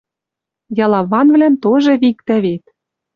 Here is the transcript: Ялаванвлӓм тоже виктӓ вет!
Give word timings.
Ялаванвлӓм 0.83 1.55
тоже 1.63 1.91
виктӓ 2.01 2.37
вет! 2.43 2.63